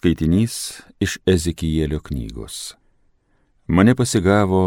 Skaitinys 0.00 0.54
iš 0.96 1.18
Ezekijėlio 1.28 1.98
knygos. 2.00 2.70
Mane 3.68 3.92
pasigavo 3.92 4.62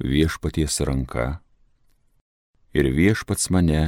viešpaties 0.00 0.78
ranka 0.88 1.26
ir 2.72 2.88
viešpats 2.96 3.50
mane 3.52 3.82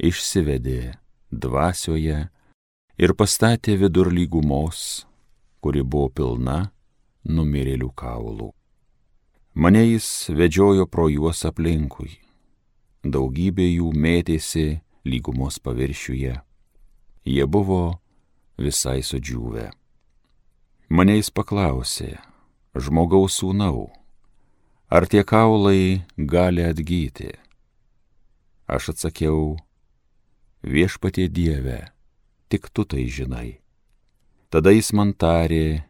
išsivedė 0.00 0.94
dvasioje 1.28 2.22
ir 2.96 3.14
pastatė 3.20 3.76
vidur 3.84 4.08
lygumos, 4.08 5.04
kuri 5.60 5.84
buvo 5.84 6.08
pilna 6.08 6.58
numirėlių 7.28 7.92
kaulų. 7.92 8.50
Mane 9.52 9.84
jis 9.84 10.10
vedžiojo 10.32 10.88
pro 10.88 11.10
juos 11.12 11.44
aplinkui. 11.44 12.14
Daugybė 13.04 13.74
jų 13.76 13.92
mėtėsi 13.92 14.68
lygumos 15.04 15.60
paviršiuje. 15.60 16.38
Jie 17.28 17.44
buvo 17.44 17.98
visai 18.56 19.02
sudžiūvę. 19.04 19.74
Mane 20.86 21.16
jis 21.16 21.32
paklausė, 21.34 22.12
žmogaus 22.78 23.40
sūnau, 23.40 23.88
ar 24.86 25.02
tie 25.10 25.24
kaulai 25.26 26.06
gali 26.14 26.62
atgyti? 26.62 27.32
Aš 28.70 28.92
atsakiau, 28.92 29.56
viešpatie 30.62 31.26
Dieve, 31.26 31.90
tik 32.46 32.70
tu 32.70 32.84
tai 32.86 33.02
žinai. 33.10 33.58
Tada 34.46 34.70
jis 34.70 34.92
man 34.94 35.10
tarė, 35.10 35.82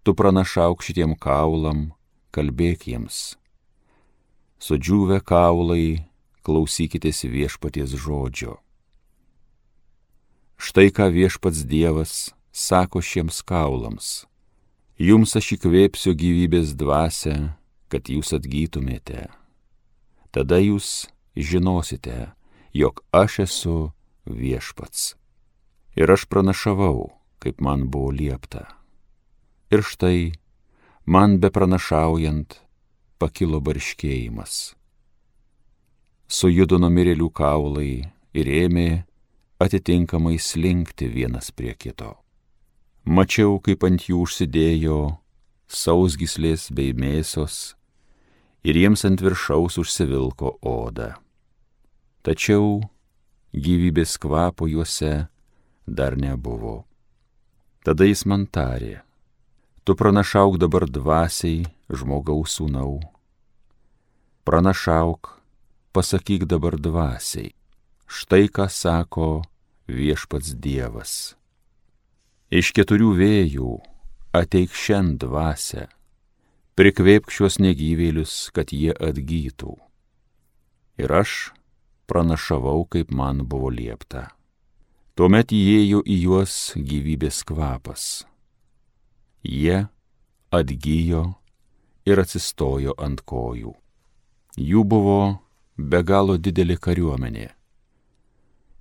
tu 0.00 0.16
pranašauk 0.16 0.80
šitiem 0.80 1.12
kaulam, 1.20 1.90
kalbėk 2.32 2.88
jiems. 2.88 3.36
Sudžiūvę 4.56 5.20
kaulai, 5.20 6.08
klausykitės 6.40 7.26
viešpaties 7.28 7.92
žodžio. 7.92 8.56
Štai 10.56 10.88
ką 10.96 11.10
viešpats 11.12 11.66
Dievas 11.68 12.32
sako 12.54 13.02
šiems 13.02 13.42
kaulams. 13.42 14.24
Jums 14.94 15.34
aš 15.34 15.56
įkvėpsiu 15.56 16.14
gyvybės 16.14 16.76
dvasę, 16.78 17.34
kad 17.90 18.06
jūs 18.06 18.30
atgytumėte. 18.36 19.26
Tada 20.30 20.60
jūs 20.62 21.08
žinosite, 21.34 22.30
jog 22.70 23.02
aš 23.10 23.40
esu 23.48 23.76
viešpats. 24.30 25.16
Ir 25.98 26.14
aš 26.14 26.30
pranašavau, 26.30 27.10
kaip 27.42 27.58
man 27.58 27.90
buvo 27.90 28.14
liepta. 28.14 28.70
Ir 29.74 29.82
štai, 29.82 30.38
man 31.10 31.40
be 31.42 31.50
pranašaujant, 31.50 32.60
pakilo 33.18 33.58
barškėjimas. 33.58 34.74
Sujudo 36.30 36.78
numirėlių 36.78 37.30
kaulai 37.34 37.94
ir 38.34 38.46
ėmė 38.62 38.90
atitinkamai 39.58 40.38
slinkti 40.38 41.10
vienas 41.10 41.50
prie 41.50 41.74
kito. 41.74 42.23
Mačiau, 43.04 43.58
kaip 43.60 43.84
ant 43.84 44.00
jų 44.08 44.22
užsidėjo 44.24 45.18
sausgislės 45.68 46.70
bei 46.72 46.94
mėsos 46.96 47.74
ir 48.64 48.78
jiems 48.80 49.04
ant 49.04 49.20
viršaus 49.20 49.76
užsivilko 49.82 50.54
oda. 50.64 51.10
Tačiau 52.24 52.80
gyvybės 53.52 54.16
kvapo 54.16 54.70
juose 54.72 55.28
dar 55.84 56.16
nebuvo. 56.16 56.86
Tada 57.84 58.08
jis 58.08 58.24
man 58.24 58.48
tarė, 58.48 59.04
tu 59.84 59.92
pranašauk 59.92 60.56
dabar 60.56 60.88
dvasiai 60.88 61.68
žmogaus 61.92 62.56
sūnau. 62.56 63.02
Pranašauk, 64.48 65.36
pasakyk 65.92 66.48
dabar 66.48 66.80
dvasiai, 66.80 67.52
štai 68.08 68.48
ką 68.48 68.72
sako 68.72 69.32
viešpats 69.92 70.56
Dievas 70.56 71.34
Iš 72.52 72.74
keturių 72.76 73.14
vėjų 73.16 73.70
ateik 74.36 74.74
šiandien 74.76 75.16
dvasę, 75.22 75.86
prikvėpk 76.76 77.32
šios 77.32 77.56
negyvėlius, 77.62 78.50
kad 78.52 78.74
jie 78.74 78.92
atgytų. 78.92 79.78
Ir 81.00 81.10
aš 81.10 81.54
pranašavau, 82.06 82.84
kaip 82.84 83.10
man 83.10 83.46
buvo 83.48 83.70
liepta. 83.72 84.28
Tuomet 85.16 85.54
įėjo 85.54 86.02
į 86.04 86.16
juos 86.26 86.74
gyvybės 86.76 87.40
kvapas. 87.46 88.26
Jie 89.46 89.86
atgyjo 90.52 91.24
ir 92.04 92.20
atsistojo 92.20 92.94
ant 92.98 93.24
kojų. 93.24 93.72
Jų 94.60 94.82
buvo 94.84 95.20
be 95.78 96.02
galo 96.02 96.36
didelė 96.36 96.76
kariuomenė. 96.76 97.48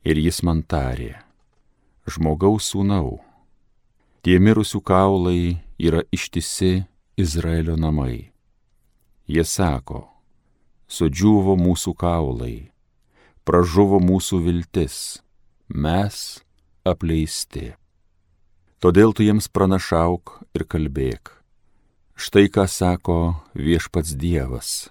Ir 0.04 0.20
jis 0.20 0.42
man 0.44 0.66
tarė, 0.68 1.16
žmogaus 2.10 2.74
sūnau, 2.74 3.22
Tie 4.24 4.38
mirusių 4.40 4.80
kaulai 4.88 5.58
yra 5.76 6.00
ištisi 6.16 6.86
Izraelio 7.20 7.74
namai. 7.76 8.32
Jie 9.28 9.44
sako, 9.44 10.06
sudžiuvo 10.88 11.58
mūsų 11.60 11.92
kaulai, 12.00 12.72
pražuvo 13.44 14.00
mūsų 14.00 14.40
viltis, 14.46 14.96
mes 15.68 16.40
apleisti. 16.88 17.74
Todėl 18.80 19.12
tu 19.12 19.28
jiems 19.28 19.52
pranašauk 19.52 20.38
ir 20.56 20.66
kalbėk. 20.72 21.34
Štai 22.16 22.48
ką 22.48 22.64
sako 22.72 23.18
viešpats 23.60 24.16
Dievas. 24.16 24.88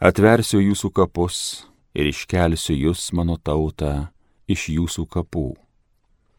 Atversiu 0.00 0.64
jūsų 0.64 0.94
kapus 0.96 1.68
ir 1.92 2.08
iškelsiu 2.08 2.72
jūs, 2.72 3.12
mano 3.12 3.36
tautą, 3.36 4.08
iš 4.48 4.70
jūsų 4.78 5.08
kapų 5.12 5.65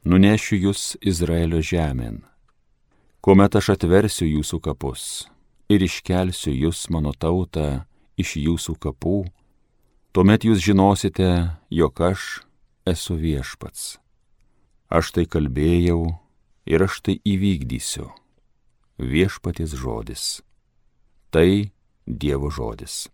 nunešiu 0.07 0.55
jūs 0.67 0.95
Izraelio 1.03 1.59
žemėn. 1.59 2.21
Kuomet 3.19 3.57
aš 3.59 3.73
atversiu 3.75 4.27
jūsų 4.27 4.59
kapus 4.63 5.01
ir 5.67 5.83
iškelsiu 5.83 6.53
jūs 6.55 6.85
mano 6.95 7.11
tautą 7.11 7.83
iš 8.15 8.37
jūsų 8.39 8.77
kapų, 8.79 9.17
tuomet 10.15 10.47
jūs 10.47 10.63
žinosite, 10.63 11.51
jog 11.69 11.99
aš 12.07 12.27
esu 12.87 13.17
viešpats. 13.19 13.97
Aš 14.87 15.11
tai 15.11 15.27
kalbėjau 15.27 16.15
ir 16.71 16.87
aš 16.87 17.01
tai 17.03 17.19
įvykdysiu. 17.27 18.07
Viešpaties 18.97 19.75
žodis. 19.75 20.23
Tai 21.35 21.67
Dievo 22.07 22.47
žodis. 22.47 23.09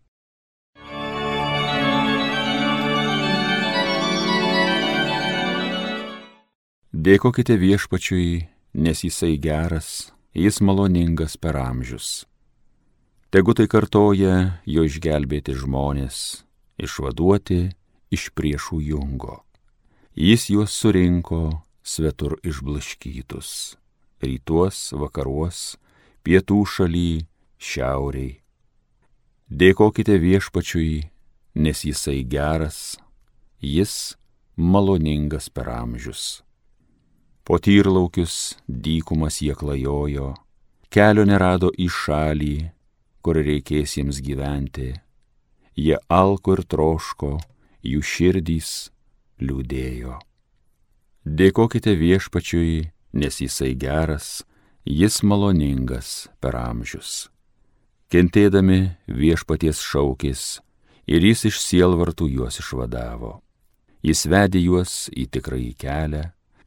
Dėkokite 6.93 7.55
viešpačiui, 7.57 8.43
nes 8.77 8.99
jisai 9.01 9.39
geras, 9.41 10.13
jis 10.37 10.59
maloningas 10.61 11.39
per 11.41 11.57
amžius. 11.57 12.27
Tegu 13.33 13.55
tai 13.57 13.65
kartoja 13.65 14.61
jo 14.69 14.83
išgelbėti 14.85 15.55
žmonės, 15.57 16.45
išvaduoti 16.77 17.73
iš 18.13 18.27
priešų 18.37 18.77
jungo. 18.91 19.39
Jis 20.13 20.51
juos 20.53 20.69
surinko 20.69 21.65
svetur 21.81 22.37
išblaškytus- 22.45 23.73
rytuos, 24.21 24.93
vakaruos, 24.93 25.81
pietų 26.21 26.61
šaly, 26.61 27.25
šiauriai. 27.57 28.37
Dėkokite 29.49 30.21
viešpačiui, 30.21 31.09
nes 31.55 31.85
jisai 31.89 32.21
geras, 32.21 32.97
jis 33.57 34.13
maloningas 34.55 35.49
per 35.49 35.73
amžius. 35.73 36.43
Po 37.43 37.57
tyrlaukius 37.59 38.55
dykumas 38.67 39.41
jie 39.43 39.51
klajojo, 39.59 40.29
kelio 40.87 41.25
nerado 41.27 41.73
į 41.75 41.89
šalį, 41.91 42.55
kur 43.19 43.35
reikės 43.35 43.97
jiems 43.97 44.21
gyventi. 44.23 44.93
Jie 45.75 45.97
alko 46.07 46.53
ir 46.55 46.61
troško, 46.71 47.33
jų 47.83 47.99
širdys 47.99 48.69
liūdėjo. 49.43 50.21
Dėkokite 51.27 51.97
viešpačiui, 51.99 52.77
nes 53.19 53.39
jisai 53.43 53.73
geras, 53.75 54.45
jis 54.87 55.19
maloningas 55.27 56.29
per 56.39 56.55
amžius. 56.55 57.27
Kentėdami 58.07 58.93
viešpaties 59.07 59.81
šaukės 59.83 60.45
ir 61.11 61.27
jis 61.27 61.43
iš 61.51 61.59
sielvartų 61.59 62.29
juos 62.37 62.61
išvadavo. 62.63 63.33
Jis 64.03 64.23
vedė 64.31 64.63
juos 64.63 64.95
į 65.11 65.27
tikrąjį 65.35 65.75
kelią 65.83 66.23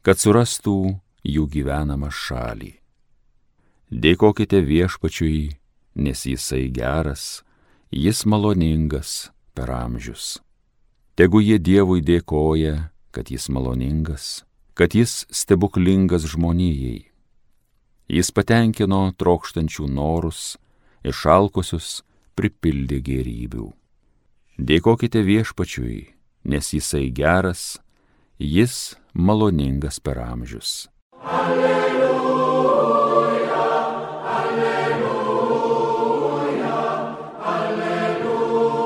kad 0.07 0.21
surastų 0.23 0.95
jų 1.27 1.41
gyvenamą 1.51 2.07
šalį. 2.15 2.69
Dėkokite 3.91 4.61
viešpačiui, 4.63 5.57
nes 5.99 6.21
jisai 6.23 6.69
geras, 6.71 7.41
jis 7.91 8.21
maloningas 8.23 9.33
per 9.51 9.67
amžius. 9.75 10.37
Tegu 11.19 11.41
jie 11.43 11.57
Dievui 11.59 11.99
dėkoja, 11.99 12.87
kad 13.11 13.27
jis 13.33 13.49
maloningas, 13.51 14.45
kad 14.79 14.95
jis 14.95 15.25
stebuklingas 15.27 16.23
žmonijai. 16.31 17.09
Jis 18.07 18.31
patenkino 18.31 19.09
trokštančių 19.11 19.89
norus, 19.91 20.55
išalkusius 21.03 22.05
pripildė 22.39 23.01
gerybių. 23.03 23.67
Dėkokite 24.55 25.19
viešpačiui, 25.27 25.99
nes 26.47 26.71
jisai 26.71 27.09
geras, 27.11 27.75
jis 28.39 28.95
maloningas 29.13 29.99
per 29.99 30.19
amžius. 30.19 30.87
Alleluja, 31.23 31.97
alleluja, 34.39 35.85
alleluja. 37.53 38.77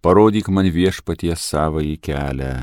Parodyk 0.00 0.48
man 0.48 0.70
viešpaties 0.70 1.40
savąjį 1.52 1.96
kelią, 2.00 2.54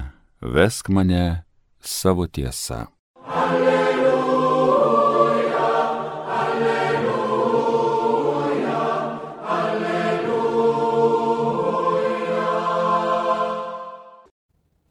vesk 0.42 0.90
mane 0.90 1.44
savo 1.82 2.28
tiesą. 2.28 2.88
Alleluja. 3.28 3.77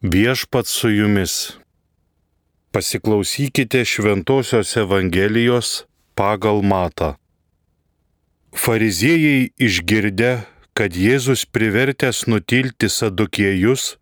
Viešpat 0.01 0.67
su 0.67 0.89
jumis. 0.89 1.57
Pasiklausykite 2.71 3.85
Šventojios 3.85 4.77
Evangelijos 4.77 5.85
pagal 6.13 6.61
Matą. 6.61 7.15
Fariziejai 8.53 9.49
išgirdę, 9.57 10.45
kad 10.77 10.93
Jėzus 10.93 11.47
privertęs 11.49 12.27
nutilti 12.29 12.89
sadukiejus, 12.93 13.97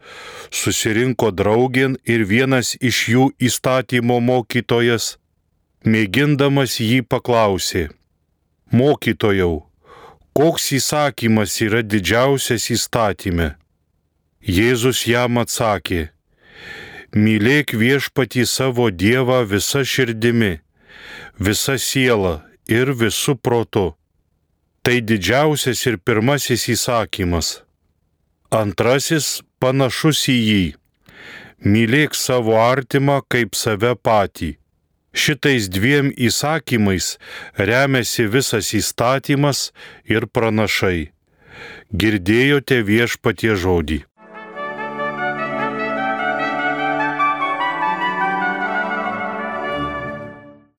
susirinko 0.52 1.32
draugin 1.32 1.96
ir 2.04 2.28
vienas 2.28 2.76
iš 2.76 3.08
jų 3.16 3.32
įstatymo 3.40 4.20
mokytojas, 4.20 5.16
mėgindamas 5.88 6.76
jį 6.84 7.06
paklausė, 7.08 7.88
Mokytojau, 8.68 9.64
koks 10.36 10.74
įsakymas 10.76 11.62
yra 11.64 11.80
didžiausias 11.88 12.68
įstatymė? 12.68 13.56
Jėzus 14.46 15.06
jam 15.10 15.42
atsakė, 15.42 16.10
Mylėk 17.16 17.72
viešpatį 17.80 18.44
savo 18.46 18.90
Dievą 18.92 19.44
visa 19.48 19.86
širdimi, 19.88 20.60
visa 21.40 21.78
siela 21.80 22.42
ir 22.68 22.92
visų 22.92 23.38
protu 23.40 23.94
Tai 24.86 25.00
didžiausias 25.02 25.80
ir 25.90 25.96
pirmasis 25.98 26.68
įsakymas. 26.70 27.48
Antrasis 28.54 29.40
panašus 29.58 30.20
į 30.30 30.36
jį. 30.38 30.66
Mylėk 31.66 32.14
savo 32.14 32.60
artimą 32.62 33.16
kaip 33.34 33.58
save 33.58 33.96
patį. 33.98 34.52
Šitais 35.10 35.72
dviem 35.74 36.12
įsakymais 36.28 37.08
remiasi 37.58 38.28
visas 38.30 38.70
įstatymas 38.78 39.72
ir 40.06 40.30
pranašai. 40.30 41.10
Girdėjote 41.90 42.84
viešpatie 42.86 43.56
žodį. 43.58 44.04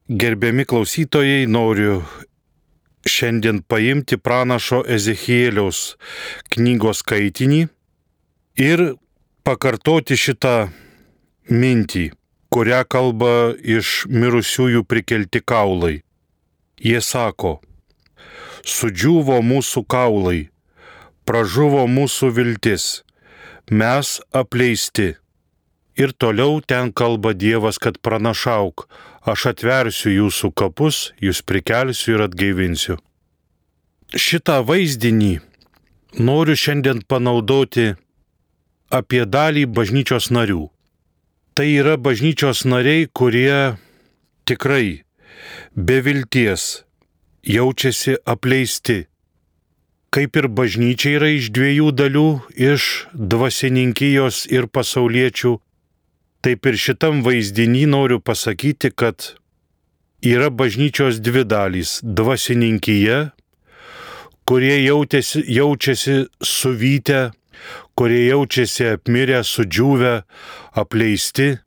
Gerbiami 0.09 0.63
klausytojai, 0.65 1.47
noriu 1.51 2.05
šiandien 3.11 3.59
paimti 3.67 4.15
pranašo 4.17 4.85
Ezechieliaus 4.87 5.97
knygos 6.55 7.01
skaitinį 7.03 7.59
ir 8.63 8.83
pakartoti 9.43 10.15
šitą 10.15 10.69
mintį, 11.51 12.05
kurią 12.55 12.85
kalba 12.87 13.33
iš 13.59 14.07
mirusiųjų 14.07 14.85
prikelti 14.87 15.43
kaulai. 15.43 15.97
Jie 16.79 17.03
sako, 17.03 17.57
sudžiuvo 18.63 19.43
mūsų 19.43 19.83
kaulai, 19.91 20.53
pražuvo 21.27 21.83
mūsų 21.91 22.31
viltis, 22.39 22.91
mes 23.75 24.21
apleisti. 24.31 25.17
Ir 25.97 26.13
toliau 26.13 26.61
ten 26.61 26.93
kalba 26.93 27.33
Dievas, 27.33 27.79
kad 27.81 27.97
pranašauk, 28.05 28.85
aš 29.25 29.47
atversiu 29.53 30.13
jūsų 30.13 30.53
kapus, 30.53 31.13
jūs 31.25 31.41
prikelsiu 31.41 32.19
ir 32.19 32.27
atgaivinsiu. 32.29 32.99
Šitą 34.13 34.61
vaizdinį 34.69 35.39
noriu 36.21 36.57
šiandien 36.57 37.01
panaudoti 37.09 37.95
apie 38.93 39.25
dalį 39.25 39.65
bažnyčios 39.73 40.29
narių. 40.31 40.69
Tai 41.57 41.67
yra 41.67 41.97
bažnyčios 41.97 42.67
nariai, 42.69 43.09
kurie 43.09 43.77
tikrai 44.45 45.03
be 45.75 46.01
vilties 46.05 46.85
jaučiasi 47.43 48.21
apleisti. 48.29 49.07
Kaip 50.13 50.37
ir 50.37 50.49
bažnyčia 50.49 51.17
yra 51.17 51.33
iš 51.33 51.49
dviejų 51.57 51.89
dalių- 51.97 52.29
iš 52.73 53.09
dvasininkijos 53.17 54.47
ir 54.53 54.69
pasauliečių 54.69 55.59
Taip 56.47 56.63
ir 56.71 56.77
šitam 56.79 57.25
vaizdinį 57.27 57.89
noriu 57.91 58.21
pasakyti, 58.23 58.93
kad 58.95 59.33
yra 60.23 60.47
bažnyčios 60.55 61.19
dvi 61.19 61.43
dalys- 61.43 61.97
dvasininkyje, 62.19 63.17
kurie 64.47 64.77
jautėsi, 64.85 65.43
jaučiasi 65.43 66.29
suvytę, 66.39 67.33
kurie 67.99 68.29
jaučiasi 68.29 68.87
apmirę, 68.93 69.43
sudžiūvę, 69.43 70.23
apleisti 70.85 71.59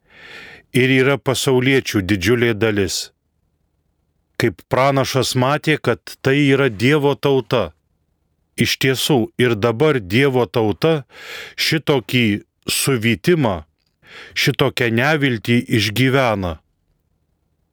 ir 0.71 0.89
yra 1.01 1.17
pasauliečių 1.17 1.99
didžiulė 1.99 2.55
dalis. 2.55 3.11
Kaip 4.39 4.63
pranašas 4.71 5.35
matė, 5.35 5.75
kad 5.81 5.99
tai 6.23 6.39
yra 6.55 6.69
Dievo 6.69 7.19
tauta. 7.19 7.73
Iš 8.55 8.77
tiesų 8.79 9.27
ir 9.37 9.55
dabar 9.55 9.99
Dievo 9.99 10.45
tauta 10.47 11.03
šitokį 11.57 12.43
suvytimą 12.63 13.65
šitokią 14.37 14.89
neviltį 14.95 15.59
išgyvena. 15.79 16.57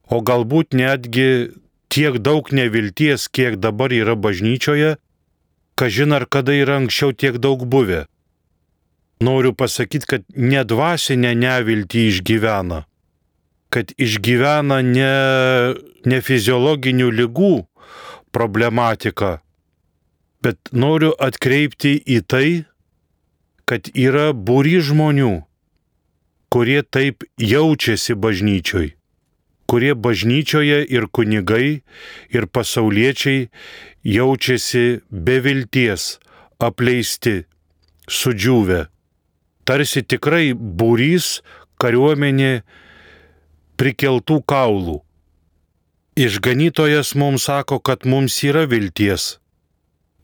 O 0.06 0.20
galbūt 0.22 0.76
netgi 0.76 1.52
tiek 1.90 2.18
daug 2.22 2.50
nevilties, 2.52 3.28
kiek 3.28 3.58
dabar 3.62 3.94
yra 3.94 4.14
bažnyčioje, 4.14 4.96
kažin 5.74 6.14
ar 6.16 6.26
kada 6.26 6.54
yra 6.54 6.78
anksčiau 6.80 7.12
tiek 7.12 7.38
daug 7.38 7.66
buvę. 7.66 8.06
Noriu 9.20 9.54
pasakyti, 9.56 10.06
kad 10.06 10.22
nedvasinę 10.36 11.32
neviltį 11.40 12.02
išgyvena, 12.10 12.84
kad 13.72 13.92
išgyvena 13.96 14.82
ne, 14.84 15.14
ne 16.04 16.18
fiziologinių 16.20 17.08
lygų 17.22 17.54
problematiką, 18.36 19.38
bet 20.44 20.72
noriu 20.72 21.14
atkreipti 21.16 21.96
į 21.96 22.20
tai, 22.28 22.48
kad 23.64 23.88
yra 23.96 24.30
būry 24.36 24.78
žmonių, 24.84 25.40
kurie 26.52 26.82
taip 26.82 27.24
jaučiasi 27.40 28.14
bažnyčioj, 28.14 28.90
kurie 29.66 29.94
bažnyčioje 29.94 30.82
ir 30.96 31.08
kunigai, 31.12 31.82
ir 32.30 32.46
pasauliečiai 32.46 33.48
jaučiasi 34.06 34.84
be 35.10 35.38
vilties, 35.44 36.18
apleisti, 36.58 37.44
sudžiūvę. 38.06 38.86
Tarsi 39.66 40.04
tikrai 40.06 40.52
būrys 40.54 41.40
kariuomenė 41.82 42.52
prikeltų 43.76 44.38
kaulų. 44.46 45.00
Išganytojas 46.16 47.16
mums 47.18 47.50
sako, 47.50 47.82
kad 47.82 48.06
mums 48.08 48.38
yra 48.46 48.64
vilties 48.70 49.34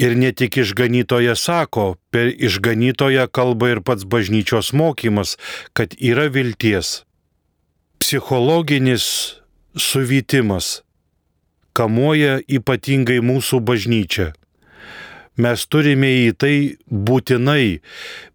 Ir 0.03 0.17
ne 0.19 0.33
tik 0.35 0.57
išganytoje 0.59 1.37
sako, 1.39 1.95
per 2.11 2.33
išganytoje 2.35 3.29
kalba 3.31 3.71
ir 3.71 3.81
pats 3.87 4.03
bažnyčios 4.03 4.73
mokymas, 4.75 5.37
kad 5.79 5.95
yra 5.99 6.27
vilties. 6.27 7.05
Psichologinis 8.03 9.07
suvytimas 9.79 10.81
kamuoja 11.79 12.41
ypatingai 12.49 13.21
mūsų 13.25 13.61
bažnyčią. 13.69 14.33
Mes 15.41 15.63
turime 15.65 16.11
į 16.27 16.33
tai 16.37 16.57
būtinai, 16.91 17.81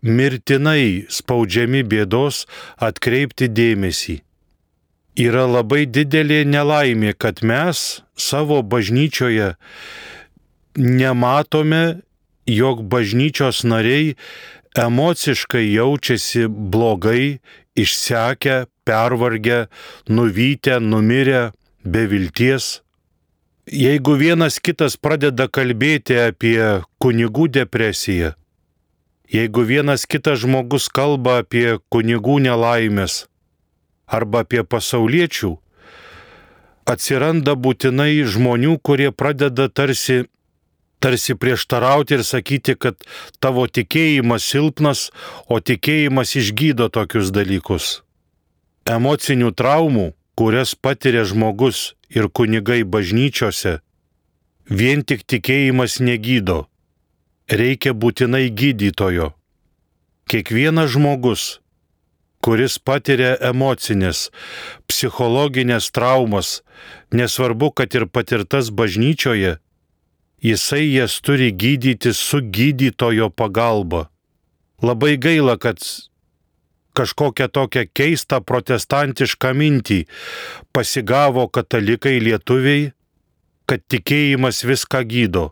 mirtinai 0.01 1.05
spaudžiami 1.13 1.83
bėdos 1.86 2.45
atkreipti 2.81 3.51
dėmesį. 3.53 4.21
Yra 5.17 5.45
labai 5.50 5.86
didelė 5.86 6.43
nelaimė, 6.45 7.13
kad 7.13 7.43
mes 7.45 8.01
savo 8.17 8.63
bažnyčioje 8.65 9.53
nematome, 10.77 12.00
jog 12.46 12.84
bažnyčios 12.88 13.63
nariai 13.67 14.15
emociškai 14.77 15.74
jaučiasi 15.74 16.48
blogai, 16.48 17.39
išsekę, 17.75 18.65
pervargę, 18.84 19.67
nuvykę, 20.10 20.79
numirę, 20.79 21.51
be 21.86 22.07
vilties. 22.07 22.81
Jeigu 23.67 24.15
vienas 24.15 24.62
kitas 24.63 24.96
pradeda 24.96 25.50
kalbėti 25.51 26.15
apie 26.29 26.84
kunigų 27.03 27.50
depresiją, 27.51 28.31
jeigu 29.27 29.65
vienas 29.67 30.05
kitas 30.07 30.39
žmogus 30.46 30.88
kalba 30.88 31.41
apie 31.43 31.75
kunigų 31.91 32.39
nelaimės 32.46 33.25
arba 34.07 34.46
apie 34.46 34.63
pasauliečių, 34.63 35.57
atsiranda 36.88 37.57
būtinai 37.60 38.24
žmonių, 38.24 38.77
kurie 38.79 39.12
pradeda 39.12 39.67
tarsi 39.67 40.24
tarsi 41.00 41.36
prieštarauti 41.36 42.18
ir 42.18 42.24
sakyti, 42.24 42.75
kad 42.75 43.01
tavo 43.39 43.68
tikėjimas 43.68 44.46
silpnas, 44.46 45.10
o 45.48 45.60
tikėjimas 45.60 46.36
išgydo 46.39 46.89
tokius 46.94 47.32
dalykus. 47.36 48.01
Emocinių 48.88 49.51
traumų, 49.51 50.13
kurias 50.38 50.75
patiria 50.75 51.25
žmogus 51.27 51.94
ir 52.10 52.30
kunigai 52.30 52.84
bažnyčiose, 52.84 53.80
vien 54.70 55.04
tik 55.04 55.25
tikėjimas 55.27 56.00
negydo. 56.00 56.66
Reikia 57.48 57.94
būtinai 57.96 58.50
gydytojo. 58.51 59.32
Kiekvienas 60.27 60.92
žmogus, 60.92 61.44
kuris 62.44 62.75
patiria 62.80 63.38
emocinės, 63.50 64.27
psichologinės 64.88 65.88
traumas, 65.96 66.62
nesvarbu, 67.16 67.72
kad 67.72 67.96
ir 67.96 68.06
patirtas 68.12 68.70
bažnyčioje, 68.72 69.58
jisai 70.44 70.94
jas 70.94 71.22
turi 71.22 71.51
gydyti 71.51 72.13
su 72.13 72.41
gydytojo 72.41 73.29
pagalba. 73.29 74.08
Labai 74.82 75.17
gaila, 75.17 75.58
kad 75.58 75.82
kažkokią 76.98 77.48
tokią 77.53 77.84
keistą 77.94 78.41
protestantišką 78.41 79.53
mintį 79.58 80.00
pasigavo 80.74 81.48
katalikai 81.50 82.17
lietuviai, 82.22 82.91
kad 83.70 83.84
tikėjimas 83.91 84.63
viską 84.65 85.03
gydo. 85.10 85.51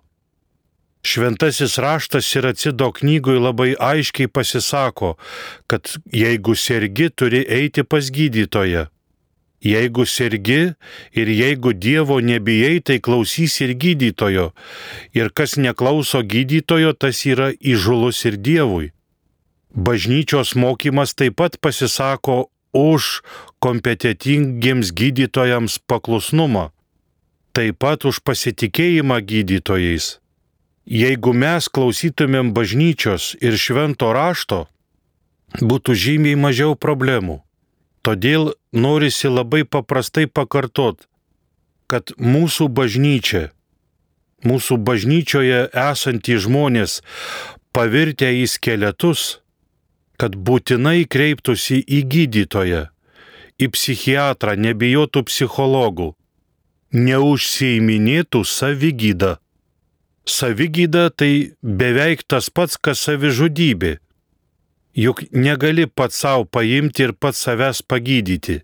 Šventasis 1.05 1.77
raštas 1.77 2.31
ir 2.33 2.47
atsido 2.49 2.89
knygui 2.97 3.37
labai 3.37 3.75
aiškiai 3.77 4.29
pasisako, 4.31 5.13
kad 5.69 5.91
jeigu 6.09 6.55
sergi, 6.57 7.11
turi 7.13 7.43
eiti 7.45 7.83
pas 7.85 8.09
gydytoją. 8.09 8.87
Jeigu 9.65 10.05
sergi 10.05 10.75
ir 11.17 11.27
jeigu 11.33 11.73
Dievo 11.73 12.19
nebijai, 12.21 12.81
tai 12.85 12.99
klausys 13.01 13.57
ir 13.65 13.73
gydytojo. 13.73 14.51
Ir 15.17 15.31
kas 15.33 15.57
neklauso 15.57 16.21
gydytojo, 16.21 16.93
tas 16.93 17.23
yra 17.25 17.49
įžulus 17.57 18.21
ir 18.29 18.37
Dievui. 18.37 18.91
Bažnyčios 19.73 20.53
mokymas 20.55 21.15
taip 21.17 21.39
pat 21.41 21.57
pasisako 21.57 22.53
už 22.75 23.23
kompetitingiems 23.59 24.91
gydytojams 24.91 25.79
paklusnumą, 25.87 26.69
taip 27.55 27.79
pat 27.79 28.05
už 28.05 28.21
pasitikėjimą 28.21 29.17
gydytojais. 29.23 30.19
Jeigu 30.85 31.33
mes 31.33 31.65
klausytumėm 31.65 32.53
bažnyčios 32.53 33.33
ir 33.41 33.57
švento 33.57 34.11
rašto, 34.13 34.67
būtų 35.57 35.95
žymiai 35.97 36.37
mažiau 36.37 36.75
problemų. 36.77 37.44
Todėl 38.05 38.51
norisi 38.71 39.31
labai 39.31 39.63
paprastai 39.65 40.27
pakartot, 40.29 41.07
kad 41.89 42.13
mūsų 42.21 42.67
bažnyčia, 42.79 43.47
mūsų 44.45 44.77
bažnyčioje 44.85 45.61
esantys 45.85 46.43
žmonės 46.45 46.99
pavirtę 47.73 48.29
į 48.43 48.45
skeletus, 48.51 49.23
kad 50.21 50.37
būtinai 50.37 51.07
kreiptųsi 51.09 51.81
į 51.81 52.03
gydytoją, 52.13 52.83
į 53.57 53.71
psichiatrą, 53.73 54.53
nebijotų 54.67 55.25
psichologų, 55.31 56.13
neužsieiminėtų 56.93 58.45
savigydą 58.45 59.35
savigyda 60.25 61.09
tai 61.09 61.53
beveik 61.61 62.25
tas 62.27 62.49
pats, 62.49 62.77
kas 62.77 63.05
savižudybė. 63.05 63.97
Juk 64.95 65.25
negali 65.31 65.87
pats 65.87 66.21
savo 66.23 66.45
paimti 66.45 67.03
ir 67.03 67.13
pats 67.13 67.41
savęs 67.43 67.81
pagydyti. 67.83 68.61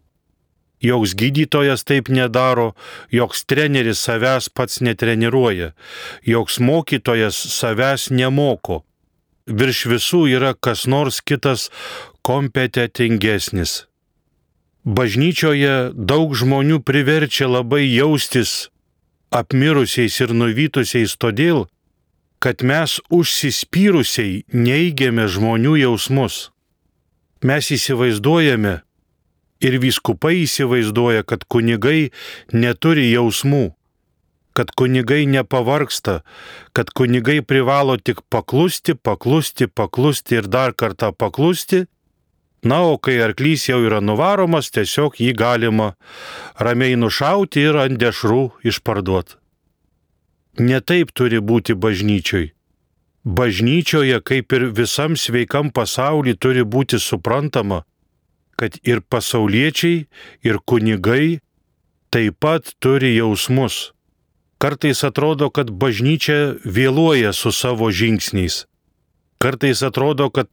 Joks 0.82 1.14
gydytojas 1.14 1.84
taip 1.86 2.10
nedaro, 2.10 2.72
joks 3.14 3.44
treneris 3.46 4.00
savęs 4.02 4.48
pats 4.50 4.80
netreniruoja, 4.82 5.74
joks 6.26 6.58
mokytojas 6.60 7.38
savęs 7.60 8.10
nemoko. 8.10 8.82
Virš 9.46 9.86
visų 9.92 10.24
yra 10.38 10.56
kas 10.56 10.88
nors 10.88 11.20
kitas 11.22 11.70
kompetitingesnis. 12.26 13.86
Bažnyčioje 14.82 15.92
daug 15.94 16.34
žmonių 16.34 16.80
priverčia 16.82 17.46
labai 17.52 17.84
jaustis 17.86 18.72
apmirusiais 19.32 20.18
ir 20.24 20.34
nuvytusiais 20.34 21.14
todėl, 21.22 21.68
kad 22.42 22.64
mes 22.66 22.98
užsispyrusiai 23.14 24.42
neigiame 24.54 25.28
žmonių 25.30 25.76
jausmus. 25.84 26.50
Mes 27.46 27.70
įsivaizduojame 27.74 28.80
ir 29.62 29.78
vyskupai 29.82 30.42
įsivaizduoja, 30.48 31.22
kad 31.24 31.46
kunigai 31.46 32.10
neturi 32.54 33.08
jausmų, 33.12 33.72
kad 34.58 34.74
kunigai 34.78 35.24
nepavarksta, 35.30 36.22
kad 36.74 36.92
kunigai 36.98 37.40
privalo 37.46 37.98
tik 37.98 38.26
paklusti, 38.30 38.98
paklusti, 38.98 39.70
paklusti 39.70 40.42
ir 40.42 40.50
dar 40.50 40.74
kartą 40.74 41.14
paklusti 41.14 41.86
Na, 42.62 42.84
o 42.86 42.98
kai 43.02 43.18
arklys 43.26 43.64
jau 43.66 43.80
yra 43.82 43.98
nuvaromas, 44.06 44.70
tiesiog 44.70 45.18
jį 45.18 45.32
galima 45.34 45.96
ramiai 46.62 46.94
nušauti 46.94 47.64
ir 47.66 47.80
ant 47.82 47.98
dešrų 47.98 48.44
išparduoti. 48.70 49.41
Netaip 50.60 51.13
turi 51.15 51.39
būti 51.39 51.74
bažnyčioj. 51.74 52.51
Bažnyčioje, 53.24 54.17
kaip 54.25 54.51
ir 54.51 54.65
visam 54.75 55.15
sveikam 55.15 55.72
pasauliu, 55.72 56.36
turi 56.36 56.63
būti 56.65 57.00
suprantama, 57.00 57.84
kad 58.58 58.75
ir 58.84 59.01
pasauliečiai, 59.01 60.08
ir 60.43 60.60
kunigai 60.65 61.39
taip 62.12 62.36
pat 62.39 62.74
turi 62.79 63.15
jausmus. 63.15 63.93
Kartais 64.62 65.03
atrodo, 65.08 65.50
kad 65.50 65.72
bažnyčia 65.72 66.58
vėluoja 66.65 67.31
su 67.34 67.51
savo 67.55 67.88
žingsniais. 67.89 68.65
Kartais 69.41 69.81
atrodo, 69.81 70.29
kad 70.29 70.51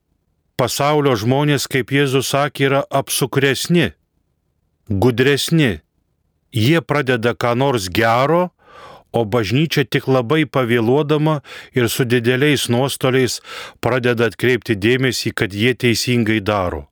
pasaulio 0.57 1.17
žmonės, 1.19 1.67
kaip 1.69 1.91
Jėzus 1.93 2.31
sakė, 2.33 2.65
yra 2.71 2.81
apsukresni, 2.89 3.93
gudresni. 4.89 5.81
Jie 6.55 6.81
pradeda 6.81 7.35
ką 7.37 7.53
nors 7.59 7.91
gero, 7.93 8.49
o 9.19 9.25
bažnyčia 9.27 9.85
tik 9.85 10.09
labai 10.09 10.45
pavėluodama 10.47 11.41
ir 11.77 11.91
su 11.93 12.07
dideliais 12.09 12.69
nuostoliais 12.73 13.41
pradeda 13.85 14.31
atkreipti 14.31 14.79
dėmesį, 14.79 15.35
kad 15.35 15.55
jie 15.55 15.75
teisingai 15.75 16.41
daro. 16.41 16.87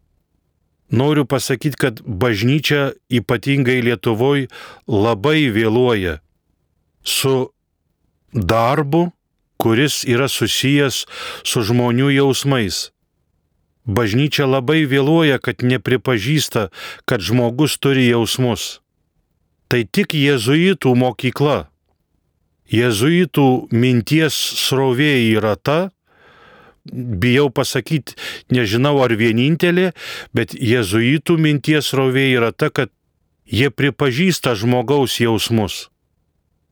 Noriu 0.91 1.25
pasakyti, 1.27 1.77
kad 1.77 2.03
bažnyčia 2.03 2.95
ypatingai 3.11 3.81
Lietuvoje 3.83 4.47
labai 4.87 5.51
vėluoja 5.51 6.21
su 7.03 7.51
darbu, 8.33 9.11
kuris 9.59 10.05
yra 10.07 10.29
susijęs 10.31 11.05
su 11.43 11.63
žmonių 11.67 12.13
jausmais. 12.15 12.91
Bažnyčia 13.87 14.47
labai 14.47 14.83
vėluoja, 14.87 15.39
kad 15.39 15.63
nepripažįsta, 15.63 16.69
kad 17.07 17.23
žmogus 17.23 17.79
turi 17.79 18.09
jausmus. 18.11 18.83
Tai 19.71 19.83
tik 19.87 20.15
jėzuitų 20.15 20.95
mokykla. 20.95 21.67
Jėzuitų 22.73 23.69
minties 23.71 24.35
srovė 24.35 25.13
yra 25.37 25.55
ta, 25.57 25.91
bijau 26.93 27.51
pasakyti, 27.51 28.17
nežinau 28.51 28.99
ar 29.05 29.15
vienintelė, 29.19 29.93
bet 30.35 30.55
jėzuitų 30.55 31.39
minties 31.39 31.93
srovė 31.93 32.29
yra 32.35 32.53
ta, 32.53 32.71
kad 32.71 32.91
jie 33.47 33.71
pripažįsta 33.71 34.57
žmogaus 34.59 35.21
jausmus. 35.21 35.89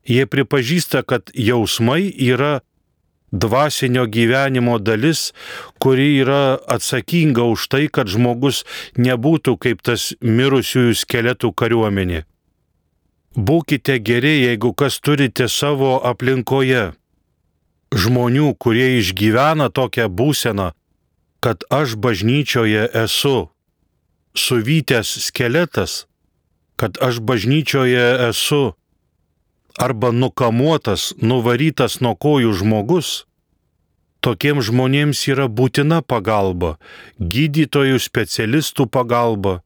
Jie 0.05 0.27
pripažįsta, 0.29 1.03
kad 1.07 1.31
jausmai 1.33 2.11
yra 2.11 2.61
dvasinio 3.33 4.05
gyvenimo 4.07 4.79
dalis, 4.79 5.33
kuri 5.81 6.21
yra 6.21 6.59
atsakinga 6.71 7.47
už 7.55 7.67
tai, 7.73 7.87
kad 7.89 8.11
žmogus 8.11 8.63
nebūtų 8.99 9.57
kaip 9.59 9.83
tas 9.83 10.13
mirusiųjų 10.21 10.95
skeletų 11.03 11.51
kariuomenė. 11.57 12.25
Būkite 13.35 13.99
geri, 13.99 14.47
jeigu 14.47 14.71
kas 14.79 15.01
turite 15.03 15.49
savo 15.51 15.99
aplinkoje. 16.07 16.93
Žmonių, 17.95 18.55
kurie 18.59 18.99
išgyvena 19.01 19.71
tokią 19.75 20.07
būseną, 20.07 20.71
kad 21.43 21.67
aš 21.71 21.99
bažnyčioje 21.99 22.87
esu 22.95 23.51
suvytęs 24.35 25.11
skeletas, 25.27 26.07
kad 26.77 26.99
aš 27.03 27.19
bažnyčioje 27.19 28.31
esu 28.31 28.75
arba 29.79 30.11
nukamuotas, 30.15 31.13
nuvarytas 31.19 31.99
nuo 32.01 32.15
kojų 32.15 32.55
žmogus, 32.63 33.27
tokiems 34.23 34.71
žmonėms 34.71 35.27
yra 35.31 35.51
būtina 35.51 36.03
pagalba, 36.07 36.77
gydytojų 37.19 37.99
specialistų 37.99 38.87
pagalba. 38.87 39.61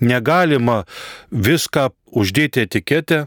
Negalima 0.00 0.84
viską 1.30 1.88
uždėti 2.16 2.64
etiketę, 2.66 3.26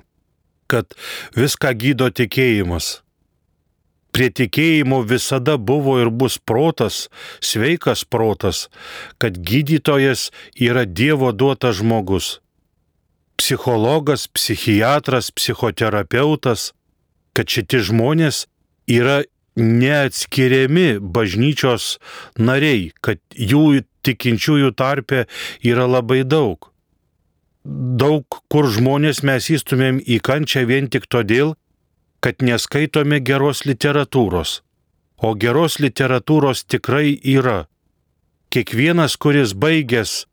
kad 0.70 0.98
viską 1.38 1.74
gydo 1.78 2.10
tikėjimas. 2.10 3.00
Prie 4.10 4.32
tikėjimo 4.34 5.04
visada 5.06 5.56
buvo 5.62 6.00
ir 6.02 6.10
bus 6.10 6.40
protas, 6.42 7.08
sveikas 7.46 8.04
protas, 8.10 8.68
kad 9.22 9.38
gydytojas 9.38 10.30
yra 10.58 10.88
Dievo 10.90 11.30
duotas 11.32 11.78
žmogus 11.78 12.40
psichologas, 13.40 14.28
psichiatras, 14.28 15.32
psichoterapeutas, 15.32 16.74
kad 17.34 17.48
šitie 17.48 17.80
žmonės 17.88 18.44
yra 18.92 19.22
neatskiriami 19.56 21.00
bažnyčios 21.00 21.96
nariai, 22.36 22.90
kad 23.00 23.22
jų 23.32 23.86
tikinčiųjų 24.04 24.74
tarpe 24.76 25.24
yra 25.64 25.88
labai 25.88 26.26
daug. 26.28 26.68
Daug 27.70 28.26
kur 28.50 28.66
žmonės 28.74 29.22
mes 29.28 29.50
įstumėm 29.54 30.00
į 30.02 30.20
kančią 30.26 30.66
vien 30.70 30.88
tik 30.90 31.06
todėl, 31.06 31.54
kad 32.24 32.42
neskaitome 32.42 33.20
geros 33.22 33.66
literatūros. 33.70 34.62
O 35.22 35.36
geros 35.36 35.78
literatūros 35.84 36.66
tikrai 36.66 37.20
yra. 37.24 37.68
kiekvienas, 38.50 39.16
kuris 39.18 39.54
baigęs 39.54 40.26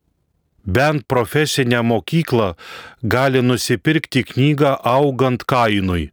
bent 0.65 1.05
profesinę 1.07 1.83
mokyklą, 1.83 2.55
gali 3.03 3.43
nusipirkti 3.43 4.25
knygą 4.25 4.77
augant 4.83 5.45
kainui. 5.45 6.11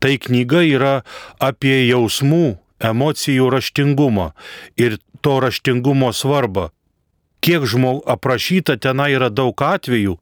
Tai 0.00 0.14
knyga 0.18 0.62
yra 0.66 0.94
apie 1.38 1.76
jausmų, 1.88 2.56
emocijų 2.80 3.50
raštingumą 3.50 4.32
ir 4.78 4.98
to 5.20 5.38
raštingumo 5.42 6.10
svarbą. 6.14 6.70
Kiek 7.42 7.66
žmogų 7.70 8.02
aprašyta 8.14 8.78
tenai 8.82 9.12
yra 9.14 9.30
daug 9.30 9.54
atvejų, 9.62 10.16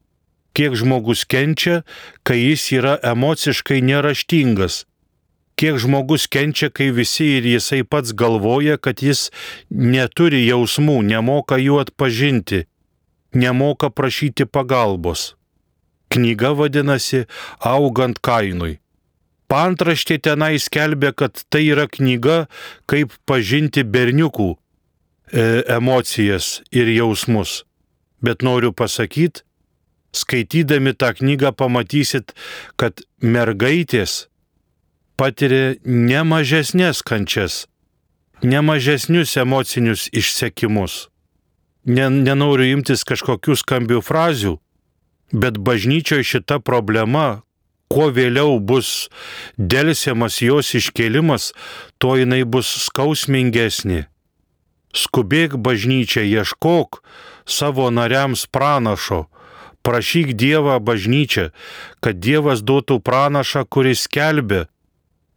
kiek 0.57 0.73
žmogus 0.73 1.21
kenčia, 1.29 1.83
kai 2.25 2.39
jis 2.41 2.71
yra 2.73 2.97
emociškai 3.05 3.77
neraštingas. 3.85 4.85
Kiek 5.57 5.77
žmogus 5.81 6.25
kenčia, 6.33 6.71
kai 6.73 6.89
visi 6.93 7.27
ir 7.37 7.45
jisai 7.45 7.83
pats 7.85 8.13
galvoja, 8.17 8.77
kad 8.81 9.01
jis 9.05 9.29
neturi 9.69 10.43
jausmų, 10.47 10.97
nemoka 11.05 11.61
jų 11.61 11.77
atpažinti, 11.85 12.65
nemoka 13.37 13.89
prašyti 13.93 14.49
pagalbos. 14.49 15.33
Knyga 16.13 16.53
vadinasi 16.57 17.25
Augant 17.61 18.21
kainui. 18.23 18.77
Pantraštė 19.47 20.17
tenai 20.25 20.57
skelbia, 20.59 21.13
kad 21.13 21.43
tai 21.49 21.67
yra 21.69 21.87
knyga, 21.87 22.47
kaip 22.89 23.13
pažinti 23.29 23.85
berniukų 23.85 24.49
e, 24.53 24.57
emocijas 25.77 26.61
ir 26.71 26.89
jausmus. 26.91 27.61
Bet 28.21 28.43
noriu 28.43 28.73
pasakyti, 28.73 29.46
skaitydami 30.17 30.93
tą 30.97 31.13
knygą 31.19 31.53
pamatysit, 31.57 32.33
kad 32.79 33.03
mergaitės 33.21 34.25
patiria 35.17 35.75
ne 35.83 36.21
mažesnės 36.27 37.01
kančias, 37.05 37.65
ne 38.43 38.61
mažesnius 38.61 39.37
emocinius 39.41 40.07
išsekimus. 40.13 41.07
Nenoriu 41.87 42.67
imtis 42.75 43.05
kažkokių 43.07 43.55
skambių 43.57 44.01
frazių, 44.03 44.57
bet 45.31 45.57
bažnyčioje 45.57 46.25
šita 46.33 46.59
problema, 46.59 47.43
kuo 47.87 48.09
vėliau 48.11 48.59
bus 48.59 49.07
dėlsiamas 49.57 50.41
jos 50.43 50.73
iškelimas, 50.75 51.53
tuo 51.97 52.17
jinai 52.19 52.43
bus 52.43 52.69
skausmingesnė. 52.87 54.05
Skubėk 54.97 55.57
bažnyčia, 55.61 56.23
ieškok 56.25 57.01
savo 57.47 57.89
nariams 57.93 58.45
pranašo, 58.51 59.27
prašyk 59.87 60.35
Dievą 60.35 60.77
bažnyčią, 60.83 61.49
kad 62.03 62.19
Dievas 62.19 62.63
duotų 62.67 62.99
pranašą, 63.07 63.63
kuris 63.71 64.03
skelbia, 64.07 64.65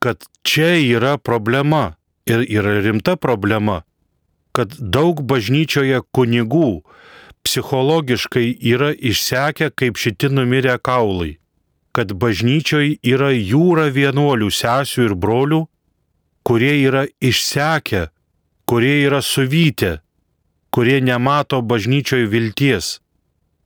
kad 0.02 0.26
čia 0.42 0.74
yra 0.82 1.16
problema 1.18 1.94
ir 2.26 2.42
yra 2.42 2.80
rimta 2.82 3.14
problema, 3.16 3.82
kad 4.52 4.74
daug 4.74 5.22
bažnyčioje 5.22 6.02
kunigų 6.10 6.80
psichologiškai 7.46 8.48
yra 8.74 8.90
išsekę 8.92 9.70
kaip 9.70 10.00
šiti 10.00 10.32
numirę 10.34 10.76
kaulai 10.82 11.40
kad 11.92 12.12
bažnyčioj 12.14 12.98
yra 13.02 13.30
jūra 13.34 13.88
vienuolių, 13.94 14.50
sesių 14.54 15.08
ir 15.08 15.14
brolių, 15.18 15.60
kurie 16.46 16.74
yra 16.84 17.06
išsekę, 17.20 18.06
kurie 18.70 18.94
yra 19.06 19.20
suvykę, 19.22 19.98
kurie 20.70 21.00
nemato 21.02 21.60
bažnyčioj 21.62 22.28
vilties. 22.30 22.98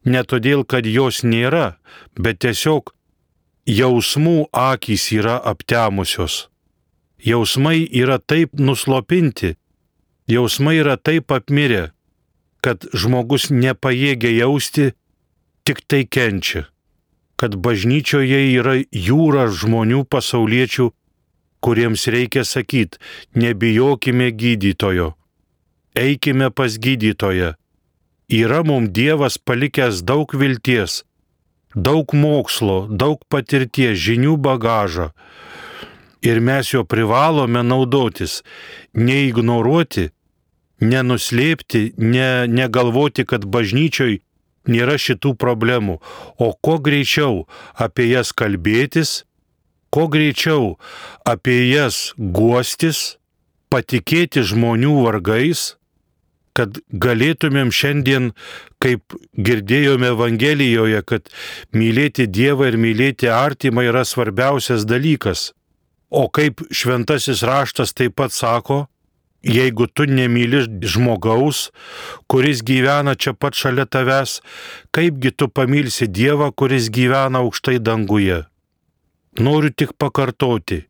Ne 0.05 0.23
todėl, 0.25 0.65
kad 0.69 0.87
jos 0.87 1.23
nėra, 1.25 1.77
bet 2.17 2.43
tiesiog 2.45 2.93
jausmų 3.69 4.51
akys 4.53 5.09
yra 5.17 5.39
aptemusios. 5.53 6.49
Jausmai 7.25 7.87
yra 7.89 8.19
taip 8.21 8.53
nuslopinti, 8.61 9.55
jausmai 10.29 10.77
yra 10.83 10.99
taip 11.01 11.33
apmirę, 11.33 11.95
kad 12.61 12.85
žmogus 12.93 13.49
nepajėgia 13.49 14.35
jausti, 14.45 14.93
tik 15.65 15.81
tai 15.89 16.05
kenčia 16.05 16.67
kad 17.41 17.57
bažnyčioje 17.59 18.41
yra 18.55 18.79
jūra 18.89 19.49
žmonių 19.51 20.05
pasauliečių, 20.11 20.91
kuriems 21.65 22.07
reikia 22.13 22.45
sakyti, 22.47 23.01
nebijokime 23.35 24.31
gydytojo, 24.33 25.15
eikime 25.99 26.51
pas 26.55 26.79
gydytoją. 26.79 27.55
Yra 28.29 28.63
mums 28.65 28.89
Dievas 28.89 29.37
palikęs 29.39 30.01
daug 30.03 30.33
vilties, 30.33 31.03
daug 31.77 32.15
mokslo, 32.17 32.87
daug 32.89 33.21
patirties, 33.29 33.99
žinių 34.01 34.39
bagažą. 34.41 35.11
Ir 36.25 36.41
mes 36.41 36.71
jo 36.73 36.87
privalome 36.89 37.61
naudotis, 37.61 38.41
neignoruoti, 38.97 40.09
nenuslėpti, 40.81 41.93
ne, 42.01 42.47
negalvoti, 42.49 43.27
kad 43.29 43.45
bažnyčioj 43.45 44.23
nėra 44.73 44.97
šitų 44.97 45.35
problemų, 45.37 46.01
o 46.41 46.49
kuo 46.65 46.79
greičiau 46.81 47.45
apie 47.77 48.09
jas 48.09 48.33
kalbėtis, 48.33 49.25
kuo 49.93 50.09
greičiau 50.09 50.79
apie 51.29 51.61
jas 51.69 52.15
guostis, 52.17 53.19
patikėti 53.69 54.41
žmonių 54.41 55.03
vargais, 55.05 55.75
kad 56.55 56.79
galėtumėm 56.91 57.73
šiandien, 57.75 58.31
kaip 58.83 59.17
girdėjome 59.35 60.13
Evangelijoje, 60.15 61.03
kad 61.03 61.29
mylėti 61.75 62.29
Dievą 62.31 62.71
ir 62.71 62.79
mylėti 62.81 63.31
artimą 63.31 63.89
yra 63.91 64.05
svarbiausias 64.07 64.87
dalykas. 64.87 65.53
O 66.15 66.29
kaip 66.31 66.63
šventasis 66.71 67.43
raštas 67.43 67.95
taip 67.97 68.15
pat 68.21 68.33
sako, 68.33 68.85
Jeigu 69.45 69.85
tu 69.93 70.07
nemyli 70.09 70.63
žmogaus, 70.89 71.69
kuris 72.33 72.63
gyvena 72.65 73.13
čia 73.13 73.35
pat 73.37 73.53
šalia 73.53 73.85
tavęs, 73.85 74.39
kaipgi 74.89 75.35
tu 75.37 75.51
pamilsi 75.53 76.09
Dievą, 76.09 76.49
kuris 76.57 76.89
gyvena 76.89 77.43
aukštai 77.45 77.77
danguje? 77.77 78.47
Noriu 79.37 79.69
tik 79.69 79.93
pakartoti, 80.01 80.87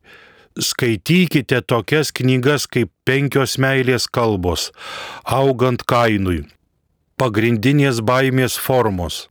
skaitykite 0.59 1.61
tokias 1.61 2.11
knygas 2.15 2.67
kaip 2.71 2.91
penkios 3.05 3.57
meilės 3.61 4.07
kalbos, 4.07 4.71
augant 5.23 5.83
kainui, 5.87 6.45
pagrindinės 7.19 8.01
baimės 8.05 8.57
formos. 8.59 9.25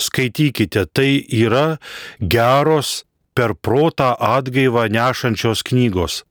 Skaitykite, 0.00 0.86
tai 0.90 1.22
yra 1.30 1.78
geros 2.18 3.04
per 3.34 3.54
protą 3.54 4.14
atgaivą 4.18 4.88
nešančios 4.90 5.62
knygos 5.66 6.24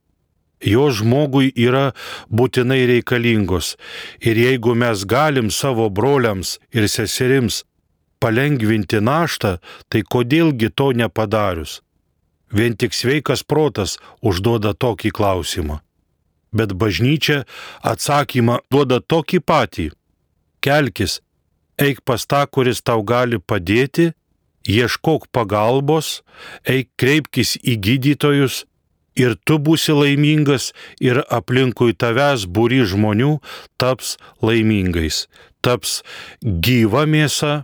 jos 0.63 1.01
žmogui 1.01 1.51
yra 1.59 1.91
būtinai 2.31 2.83
reikalingos. 2.89 3.75
Ir 4.23 4.39
jeigu 4.39 4.75
mes 4.75 5.05
galim 5.05 5.51
savo 5.51 5.89
broliams 5.89 6.57
ir 6.71 6.87
seserims 6.87 7.63
palengvinti 8.23 9.01
naštą, 9.03 9.57
tai 9.89 10.03
kodėlgi 10.07 10.71
to 10.71 10.91
nepadarius? 10.95 11.81
Vien 12.53 12.77
tik 12.77 12.93
sveikas 12.93 13.43
protas 13.43 13.97
užduoda 14.21 14.73
tokį 14.77 15.11
klausimą. 15.17 15.79
Bet 16.53 16.75
bažnyčia 16.77 17.43
atsakymą 17.81 18.59
duoda 18.69 18.99
tokį 19.01 19.39
patį. 19.41 19.87
Kelkis, 20.63 21.19
eik 21.81 22.03
pas 22.05 22.21
tą, 22.29 22.43
kuris 22.45 22.83
tau 22.85 23.01
gali 23.01 23.39
padėti, 23.41 24.11
ieškok 24.69 25.27
pagalbos, 25.33 26.21
eik 26.63 26.93
kreipkis 26.95 27.57
į 27.57 27.75
gydytojus 27.83 28.63
ir 29.19 29.35
tu 29.45 29.59
būsi 29.61 29.93
laimingas 29.97 30.71
ir 31.01 31.21
aplinkui 31.29 31.93
tavęs 31.97 32.45
būry 32.45 32.83
žmonių 32.87 33.37
taps 33.81 34.15
laimingais, 34.41 35.27
taps 35.61 36.01
gyva 36.41 37.05
mėsa, 37.09 37.63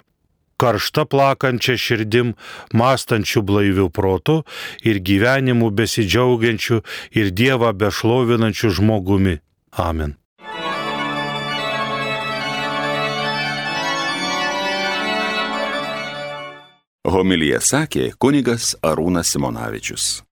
karšta 0.60 1.08
plakančia 1.10 1.78
širdim, 1.80 2.36
mąstančių 2.76 3.44
blaivių 3.50 3.90
protų 3.96 4.42
ir 4.86 5.02
gyvenimu 5.02 5.72
besidžiaugiančių 5.80 6.82
ir 7.20 7.32
Dievą 7.32 7.74
bešlovinančių 7.74 8.76
žmogumi. 8.80 9.40
Amen. 9.80 10.20
Homilyje 17.10 17.58
sakė 17.64 18.12
kunigas 18.22 18.76
Arūnas 18.86 19.32
Simonavičius. 19.34 20.20